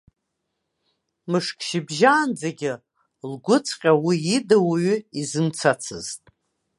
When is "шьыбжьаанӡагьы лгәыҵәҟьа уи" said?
1.67-4.15